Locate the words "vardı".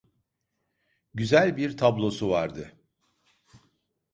2.29-2.79